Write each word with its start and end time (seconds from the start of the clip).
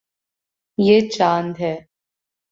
یے 0.77 0.97
چاند 1.13 1.53
ہے 1.61 1.73